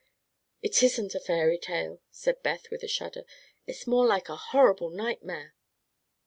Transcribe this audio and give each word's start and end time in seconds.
"It 0.63 0.81
isn't 0.81 1.13
a 1.13 1.19
fairy 1.19 1.59
tale," 1.59 2.01
said 2.09 2.41
Beth 2.41 2.71
with 2.71 2.81
a 2.81 2.87
shudder. 2.87 3.23
"It's 3.67 3.85
more 3.85 4.07
like 4.07 4.29
a 4.29 4.35
horrible 4.35 4.89
nightmare." 4.89 5.53